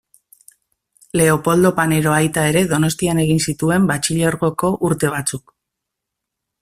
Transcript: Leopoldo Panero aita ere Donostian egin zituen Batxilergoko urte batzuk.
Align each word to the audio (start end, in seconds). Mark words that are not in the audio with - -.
Leopoldo 1.19 1.71
Panero 1.79 2.09
aita 2.21 2.45
ere 2.53 2.63
Donostian 2.71 3.21
egin 3.25 3.43
zituen 3.51 3.85
Batxilergoko 3.93 4.73
urte 4.91 5.13
batzuk. 5.19 5.55